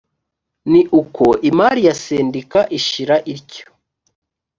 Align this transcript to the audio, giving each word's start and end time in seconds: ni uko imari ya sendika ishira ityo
ni 0.71 0.81
uko 1.01 1.25
imari 1.49 1.81
ya 1.87 1.95
sendika 2.03 2.59
ishira 2.77 3.15
ityo 3.35 3.65